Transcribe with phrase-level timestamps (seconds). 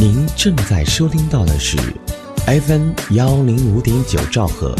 [0.00, 1.76] 您正在收听到的是
[2.46, 4.74] FM 幺零五点九兆赫，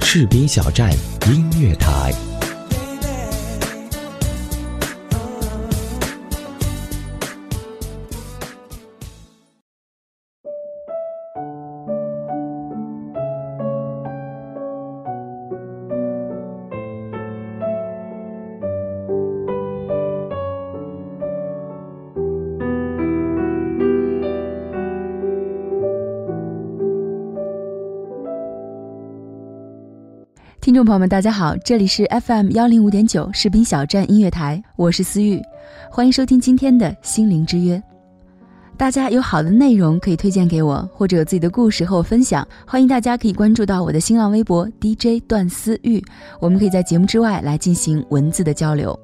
[0.00, 0.90] 士兵小站
[1.26, 2.14] 音乐台。
[30.64, 35.38] 听众朋友们，大家好，这里是 FM 幺零五点九士兵小站音乐台，我是思玉，
[35.90, 37.82] 欢迎收听今天的心灵之约。
[38.74, 46.02] 大家有好的内容可以推荐给我，或者有自己的故事和我分享，欢迎大家可以关注到我的新浪微博 DJ 段思玉，
[46.40, 48.98] 我们可以在节目之外来进行文字的交流。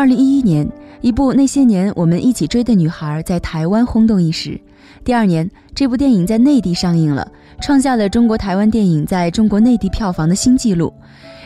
[0.00, 0.66] 二零一一年，
[1.02, 4.58] 一部《那些年我们一起追的女孩》在台湾轰动一时。
[5.04, 10.90] 第二年，这部电影在内地上映了，创下了中国台湾电影在中国内地票房的新纪录。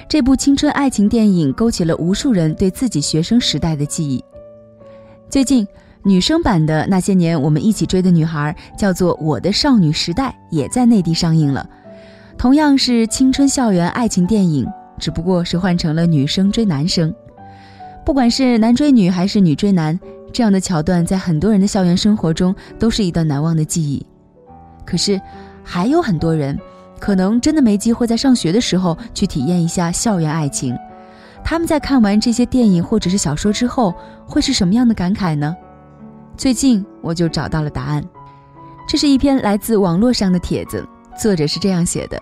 [0.08, 4.22] 这部青春爱情电影勾起了无数人对自己学生时代的记忆。
[5.28, 5.66] 最近，
[6.04, 11.68] 女生版的《那些年我们一起追的女孩》叫做《我的少女时代》，也在内地上映了。
[12.38, 14.64] 同样是青春校园爱情电影，
[15.00, 17.12] 只不过是换成了女生追男生。
[18.04, 19.98] 不管是男追女还是女追男。
[20.32, 24.04] 这样的桥段在很多人的校园生活中都是一段难忘的记忆，
[24.84, 25.20] 可是
[25.62, 26.58] 还有很多人
[26.98, 30.76] 可能真的没机会在上学的时候去体验一下校园爱情。
[31.44, 33.94] 他们在看完这些电影或者是小说之后，
[34.26, 35.54] 会是什么样的感慨呢？
[36.36, 38.04] 最近我就找到了答案，
[38.88, 40.84] 这是一篇来自网络上的帖子，
[41.16, 42.20] 作者是这样写的：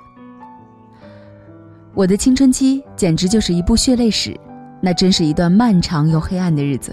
[1.95, 4.39] 我的青春期简直就是一部血泪史，
[4.85, 6.93] 那真是一段漫长又黑暗的日子。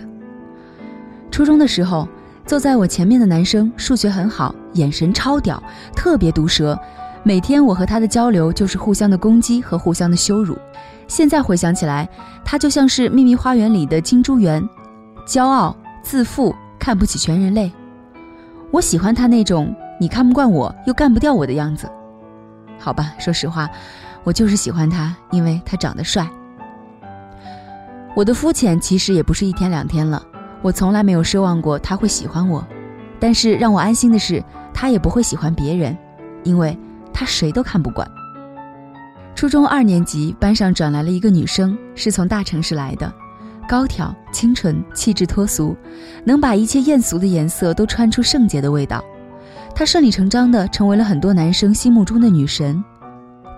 [1.31, 2.07] 初中的时候，
[2.45, 5.61] 坐在我前面的男生数学很好，眼神超屌，
[5.95, 6.79] 特别毒舌。
[7.23, 10.57] 每天我和他的交流就是互相的攻击和互相的羞辱。
[11.07, 12.07] 现在回想起来，
[12.45, 14.63] 他就像是《秘密花园》里的金珠媛，
[15.25, 17.71] 骄傲、自负、看不起全人类。
[18.71, 21.89] 我喜欢他那种你看不惯我又干不掉我的样子。
[22.77, 23.67] 好吧，说实话，
[24.23, 26.25] 我就是喜欢他，因为他长得帅。
[28.15, 30.21] 我的肤浅其实也不是一天两天了。
[30.61, 32.65] 我从来没有奢望过他会喜欢我，
[33.19, 34.43] 但是让我安心的是，
[34.73, 35.97] 他也不会喜欢别人，
[36.43, 36.77] 因为
[37.13, 38.05] 他谁都看不惯。
[39.35, 43.09] 初中二年级，班上转来了一个女生，是从大城市来的，
[43.69, 45.77] 高挑、清纯、气质脱俗，
[46.25, 49.01] 能把一切艳俗的颜色都穿出圣洁的味道。
[49.73, 52.83] 她顺理成章地成为了很多男生心目中的女神。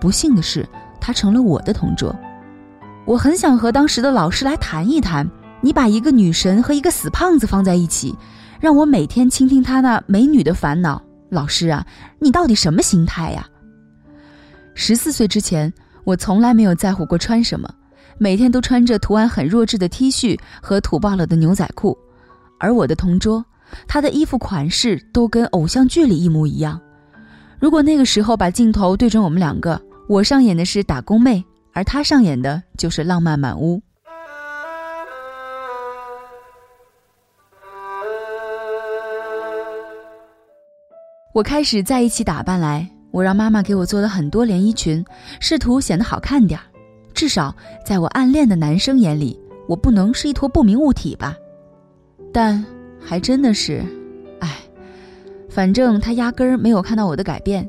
[0.00, 0.64] 不幸的是，
[1.00, 2.14] 她成了我的同桌。
[3.04, 5.28] 我很想和当时的老师来谈一谈。
[5.64, 8.12] 你把一个女神和一个死胖子放在一起，
[8.60, 11.00] 让我每天倾听她那美女的烦恼。
[11.30, 11.86] 老师啊，
[12.18, 13.46] 你到底什么心态呀？
[14.74, 17.72] 十四岁之前，我从来没有在乎过穿什么，
[18.18, 21.96] 每天都穿着图案很弱智的 T 恤和土爆了的牛仔裤。
[22.58, 23.44] 而我的同桌，
[23.86, 26.80] 他的衣服款式都跟偶像剧里一模一样。
[27.60, 33.80] 如果那个时候把镜头对准我们两个，我上演的是打工妹，而他上演的就是浪漫满屋。
[41.34, 45.02] 我开始在一起打扮来，我让妈妈给我做了很多连衣裙，
[45.40, 46.66] 试图显得好看点儿。
[47.14, 47.54] 至少
[47.86, 51.34] 在我暗恋的男生眼里，我不能是一坨不明物体吧？
[52.34, 52.62] 但
[53.00, 53.82] 还真的是，
[54.40, 54.58] 唉，
[55.48, 57.66] 反正他压根儿没有看到我的改变。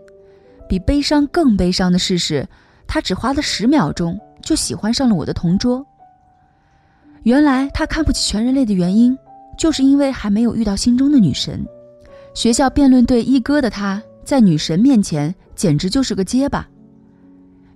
[0.67, 2.45] 比悲伤更悲伤的事是，
[2.93, 5.83] 他只花了十秒钟就喜欢上了我的同桌。
[7.23, 9.17] 原来他看不起全人类的原因，
[9.57, 11.65] 就是因为还没有遇到心中的女神。
[12.35, 16.67] 学校辩论队一哥的他，在女神面前简直就是个结巴。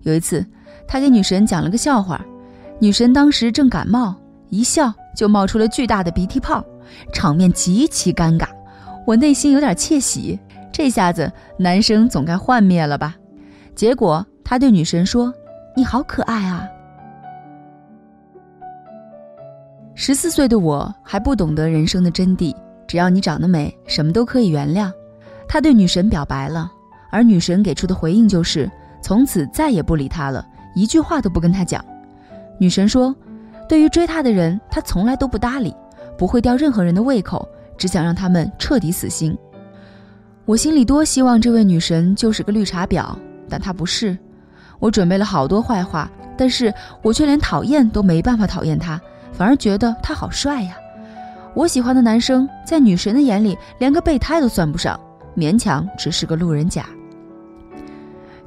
[0.04, 0.46] 有一次，
[0.88, 2.24] 他给女神讲了个笑话，
[2.80, 4.14] 女神当时正感冒，
[4.50, 6.64] 一笑就冒出了巨大的鼻涕泡，
[7.12, 8.48] 场面极其尴尬。
[9.08, 10.40] 我内心有点窃喜，
[10.72, 13.16] 这下子男生总该幻灭了吧？
[13.74, 15.34] 结果他对女神说
[15.76, 16.66] ：“你好可爱啊！”
[19.94, 22.56] 十四岁的我还不懂得人生的真谛。
[22.88, 24.90] 只要你长得美，什么都可以原谅。
[25.50, 26.72] 他对女神表白了，
[27.12, 28.72] 而女神给出的回应就是
[29.02, 31.84] 从此再也不理他了，一句话都不跟他讲。
[32.58, 33.14] 女神说，
[33.68, 35.76] 对于追她的人，她从来都不搭理，
[36.18, 37.46] 不会吊任何人的胃口，
[37.78, 39.38] 只想让他们彻底死心。
[40.46, 43.14] 我心里多希望这位女神就是个绿茶婊，
[43.50, 44.18] 但她不是。
[44.80, 49.00] 我准备了好多坏话，但是我却连讨厌都没办法讨厌他，
[49.34, 50.76] 反而觉得他好帅呀。
[51.54, 55.00] 我喜欢的男生，在女神的眼里连个备胎都算不上，
[55.36, 56.86] 勉强只是个路人甲。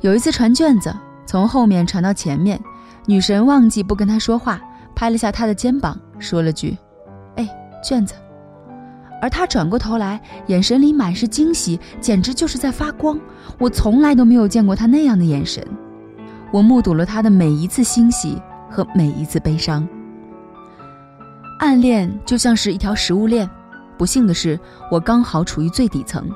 [0.00, 0.94] 有一次传卷子，
[1.26, 2.60] 从后面传到前面，
[3.06, 4.60] 女神忘记不跟他说话，
[4.94, 6.76] 拍了下他的肩膀，说了句
[7.36, 7.48] ：“哎，
[7.82, 8.14] 卷子。”
[9.20, 13.20] 而他转过头来，眼神里满是惊喜，简直就是在发光。
[13.58, 15.62] 我从来都没有见过他那样的眼神。
[16.52, 19.86] 我目睹了他的每一次欣喜和每一次悲伤。
[21.58, 23.48] 暗恋就像是一条食物链，
[23.98, 24.58] 不幸的是，
[24.90, 26.28] 我刚好处于最底层，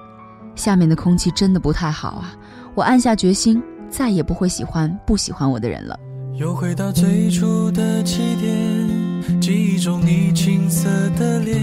[0.54, 2.34] 下面的空气真的不太好啊！
[2.74, 5.98] 我暗下决心，再也不会喜欢不喜欢我的人了。
[6.34, 11.58] 又回到最初的起点，记忆中你青涩的脸，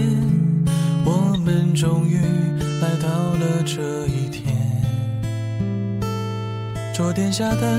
[1.04, 2.16] 我们终于
[2.80, 4.56] 来到了这一天。
[6.94, 7.78] 桌垫下的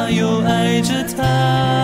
[0.81, 1.80] 着他。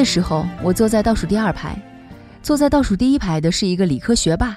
[0.00, 1.76] 的时候，我坐在倒数第二排。
[2.42, 4.56] 坐在倒数第一排的是一个理科学霸，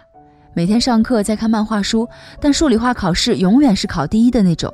[0.53, 2.07] 每天上课在看漫画书，
[2.39, 4.73] 但数理化考试永远是考第一的那种。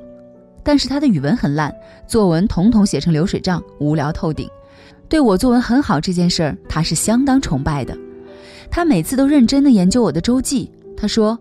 [0.62, 1.74] 但是他的语文很烂，
[2.06, 4.48] 作文统统写成流水账，无聊透顶。
[5.08, 7.98] 对我作文很好这件事儿，他是相当崇拜的。
[8.70, 10.72] 他每次都认真地研究我的周记。
[10.96, 11.36] 他说：“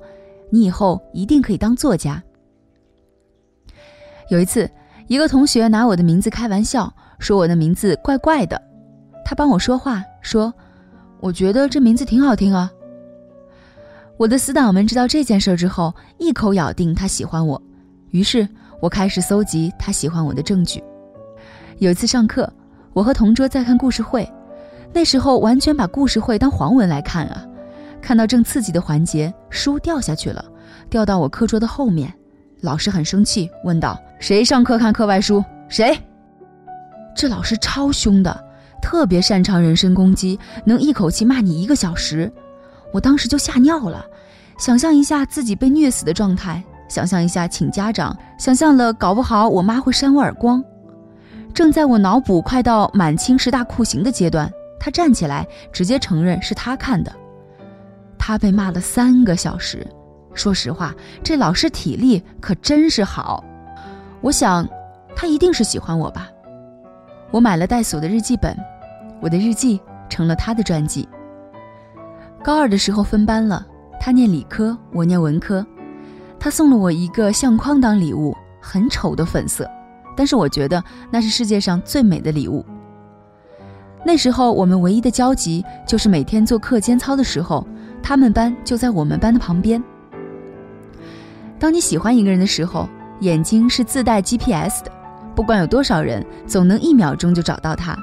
[0.49, 2.23] 你以后一定可以当作家。”
[4.31, 4.71] 有一次，
[5.07, 8.68] 一个同学拿我的名字开玩笑，说我的名字怪怪的。
[9.29, 10.51] 他帮我说话，说。
[11.21, 12.73] 我觉得这名字挺好听啊。
[14.17, 17.61] 我的死党们知道这件事之后，一口咬定他喜欢我。
[18.09, 18.49] 于是
[18.81, 20.83] 我开始搜集他喜欢我的证据。
[21.77, 22.51] 有一次上课，
[22.95, 24.27] 我和同桌在看故事会，
[24.95, 27.45] 那时候完全把故事会当黄文来看啊。
[28.01, 30.43] 看到正刺激的环节，书掉下去了，
[30.89, 32.11] 掉到我课桌的后面。
[32.63, 35.45] 老师很生气，问道：“谁上课看课外书？
[35.69, 35.95] 谁？”
[37.15, 38.48] 这老师超凶的。
[38.81, 42.33] 特别擅长人身攻击，能一口气骂你一个小时，
[42.93, 44.05] 我当时就吓尿了。
[44.59, 50.63] 想象一下自己被虐死的状态，想象一下请家长，想象了搞不好我妈会扇我耳光。
[51.55, 57.13] 正在我脑补快到满清十大酷刑的阶段，他站起来直接承认是他看的。
[58.19, 59.87] 他被骂了三个小时，
[60.35, 63.45] 说实话，这老师体力可真是好。
[64.21, 64.69] 我想，
[65.17, 66.29] 他一定是喜欢我吧。
[67.31, 68.57] 我买了带锁的日记本，
[69.21, 71.09] 我的日记成了他的传记。
[72.43, 73.67] 高二的时候分班了，
[74.01, 75.65] 他念理科，我念文科。
[76.41, 79.69] 他送了我一个相框当礼物，很丑的粉色，
[80.17, 82.65] 但是我觉得那是世界上最美的礼物。
[84.07, 87.67] 那时候我们唯一的交集就是每天做课间操的时候，
[88.03, 89.83] 他们班就在我们班的旁边。
[91.59, 92.89] 当你喜欢一个人的时候，
[93.21, 94.93] 眼睛是自带 GPS 的。
[95.39, 97.97] 不管有多少人，总能一秒钟就找到他。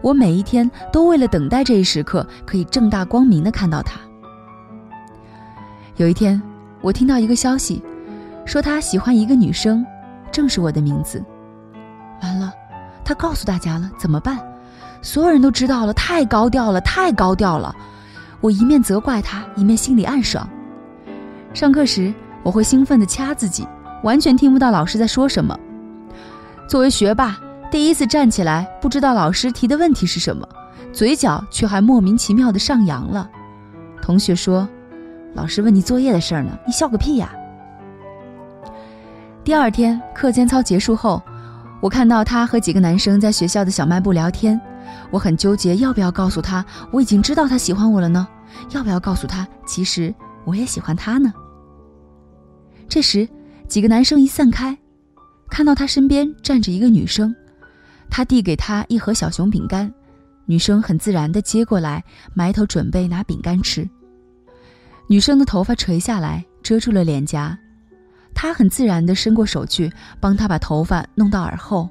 [0.00, 3.98] 我每一天都为了等待这一时刻，可以正大光明的看到他。
[5.96, 6.40] 有一天，
[6.80, 7.82] 我听到一个消息，
[8.44, 9.84] 说他喜欢一个女生，
[10.30, 11.20] 正是我的名字。
[12.22, 12.52] 完了，
[13.04, 14.38] 他告诉大家了，怎么办？
[15.02, 17.74] 所有人都知道了，太高调了，太高调了。
[18.40, 20.48] 我一面责怪他，一面心里暗爽。
[21.52, 23.66] 上课时，我会兴奋地掐自己，
[24.04, 25.58] 完全听不到老师在说什么。
[26.68, 27.34] 作为学霸，
[27.70, 30.46] 第一次站起来，不知道老师提的问题是什么，
[30.92, 33.26] 嘴角却还莫名其妙的上扬了。
[34.02, 34.68] 同学说
[35.32, 37.32] ：“老师问你作业的事儿呢，你笑个屁呀！”
[39.42, 41.22] 第二天课间操结束后，
[41.80, 44.60] 我看到他和几个男生在学校的小卖部聊天。
[45.10, 48.28] 我很纠结，要不要告诉他我已经知道他喜欢我了呢？
[48.72, 51.32] 要不要告诉他，其实我也喜欢他呢？
[52.90, 53.26] 这时，
[53.66, 54.76] 几个男生一散开，
[55.48, 57.34] 看到他身边站着一个女生，
[58.10, 59.92] 他递给她一盒小熊饼干，
[60.46, 63.88] 女生很自然地接过来，埋头准备拿饼干吃。
[65.08, 67.58] 女生的头发垂下来，遮住了脸颊，
[68.34, 69.90] 他很自然地伸过手去
[70.20, 71.88] 帮她把头发弄到耳后。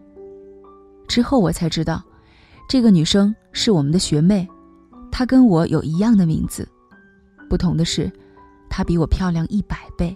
[1.07, 2.03] 之后我才知道。
[2.69, 4.45] 这个女生是我们的学妹，
[5.09, 6.67] 她跟我有一样的名字，
[7.49, 8.11] 不同的是，
[8.69, 10.15] 她比我漂亮一百倍。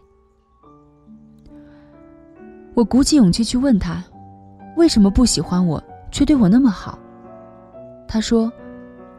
[2.81, 4.03] 我鼓起勇气去问他，
[4.75, 6.97] 为什么不喜欢我，却对我那么好？
[8.07, 8.51] 他说：“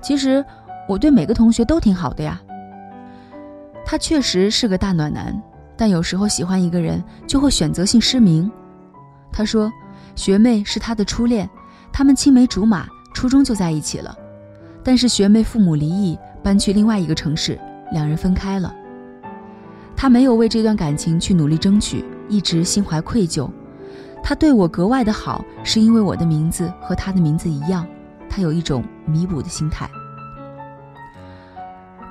[0.02, 0.44] 其实
[0.88, 2.42] 我对每个同学都挺好的呀。”
[3.86, 5.40] 他确实是个大暖男，
[5.76, 8.50] 但有时候喜欢一个人就会选择性失明。
[9.30, 9.72] 他说
[10.16, 11.48] ：“学妹是他的初恋，
[11.92, 14.12] 他们青梅竹马。”初中就在一起了，
[14.82, 17.56] 但是学妹父母离异，搬去另外一个城市，
[17.92, 18.74] 两人分开了。
[19.94, 23.46] 他没有为这段感情去努力争取，一直心怀愧疚。
[24.22, 27.86] 他对我格外的好，是因为我的名字和他的名字一样，
[28.30, 29.86] 他有一种弥补的心态。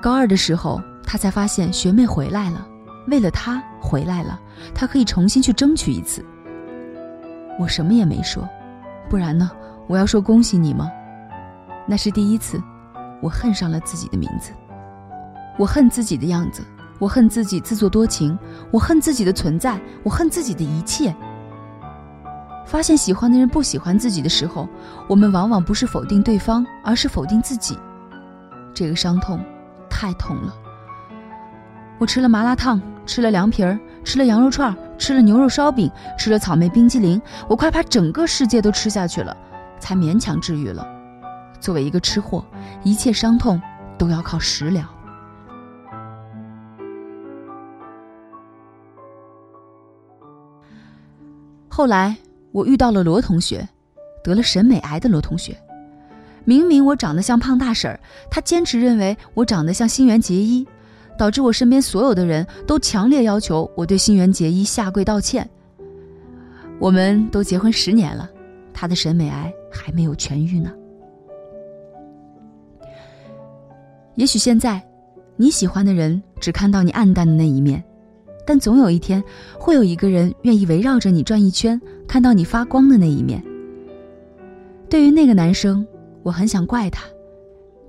[0.00, 2.64] 高二的时候，他才发现学妹回来了，
[3.08, 4.38] 为了他回来了，
[4.72, 6.24] 他可以重新去争取一次。
[7.58, 8.48] 我什么也没说，
[9.10, 9.50] 不然呢？
[9.88, 10.88] 我要说恭喜你吗？
[11.84, 12.62] 那是第一次，
[13.20, 14.52] 我恨上了自己的名字，
[15.58, 16.62] 我恨自己的样子，
[17.02, 18.38] 我恨自己自作多情，
[18.70, 21.12] 我恨自己的存在，我恨自己的一切。
[22.64, 24.68] 发现喜欢的人不喜欢自己的时候，
[25.08, 27.76] 我们往往不是否定对方，而是否定自己。
[28.72, 29.40] 这个伤痛，
[29.90, 30.54] 太痛了。
[31.98, 39.36] 我吃了麻辣烫，吃了凉皮儿，吃了羊肉串，吃了牛肉烧饼，吃了草莓冰激凌，我快把整个世界都吃下去了。
[39.80, 40.86] 才勉强治愈了。
[41.58, 42.44] 作为一个吃货，
[42.84, 43.60] 一切伤痛
[43.98, 44.84] 都要靠食疗。
[51.74, 52.14] 后来
[52.50, 53.66] 我遇到了罗同学，
[54.22, 55.56] 得了审美癌的罗同学。
[56.44, 57.98] 明明我长得像胖大婶儿，
[58.30, 60.68] 他坚持认为我长得像新垣结衣，
[61.16, 65.48] 导致我身边所有的人都强烈要求我对新垣结衣下跪道歉。
[66.78, 68.28] 我们都结婚十年了。
[68.74, 70.70] 他的审美癌还没有痊愈呢。
[74.16, 74.82] 也许现在，
[75.36, 77.82] 你喜欢的人只看到你暗淡的那一面，
[78.46, 79.22] 但总有一天，
[79.58, 83.42] 会有一个人愿意围绕着你转一圈，看到你发光的那一面。
[84.88, 85.86] 对于那个男生，
[86.22, 87.04] 我很想怪他，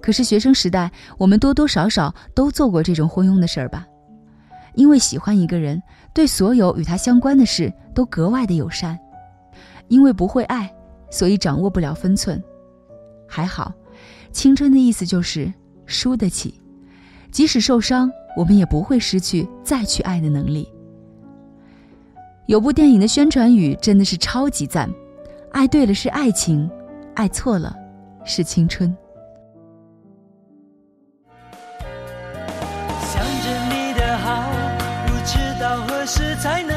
[0.02, 3.86] 可是学生时代，我们多多少少都做过这种昏庸的事儿吧？
[4.76, 5.82] 因为喜欢一个人，
[6.14, 8.98] 对所有与他相关的事都格外的友善。
[9.90, 10.74] 因为不会爱，
[11.12, 12.42] 所以掌握不了分寸。
[13.28, 13.74] 还好，
[14.32, 15.52] 青春的意思就是
[15.86, 16.60] 输得起，
[17.32, 20.68] 即使受伤，我们也不会失去再去爱的能力。
[22.48, 24.90] 有部电影的宣传语真的是超级赞：
[25.52, 26.70] 爱对了是爱情，
[27.16, 27.76] 爱错了
[28.26, 28.94] 是青春。
[33.02, 34.50] 想着你的好，
[35.08, 36.73] 不知道何时才能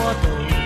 [0.00, 0.57] 我都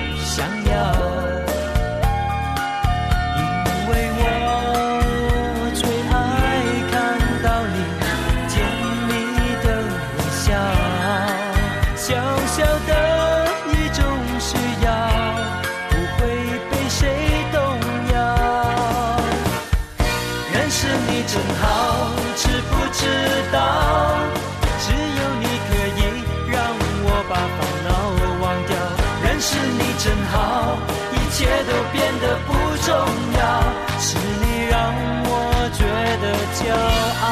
[31.42, 32.52] 切都变得不
[32.84, 32.94] 重
[33.36, 33.40] 要。
[33.98, 34.78] 是你让
[35.24, 35.28] 我
[35.74, 35.82] 觉
[36.22, 36.62] 得骄
[37.24, 37.26] 傲。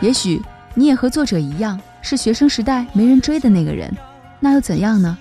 [0.00, 0.40] 也许
[0.74, 3.92] 你也和作者一样，是学生时代没人追的那个人，
[4.38, 5.18] 那又怎样呢？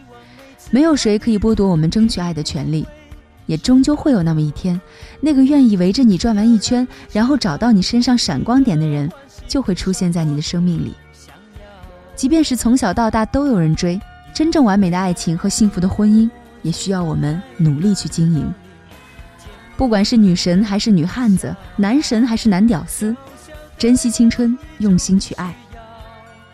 [0.70, 2.86] 没有谁可以剥夺我们争取爱的权利，
[3.48, 4.80] 也终究会有那么一天，
[5.20, 9.12] 那个愿意围着你转完一圈，然后找到你身上闪光点的人，
[9.48, 10.94] 就会出现在你的生命里。
[12.20, 13.98] 即便是从小到大都有人追，
[14.34, 16.30] 真正完美的爱情和幸福的婚姻，
[16.64, 18.54] 也需要我们努力去经营。
[19.78, 23.16] 不管是女神还是女汉子，男神还是男屌丝，
[23.78, 25.56] 珍惜青春，用心去爱。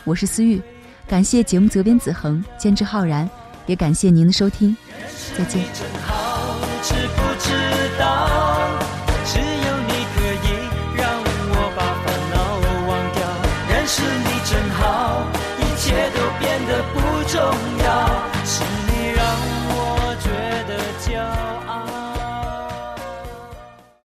[0.04, 0.62] 我是思玉，
[1.08, 3.28] 感谢节目责编子恒，监制浩然。
[3.66, 4.78] 也感谢您的收听，
[5.36, 5.66] 再见。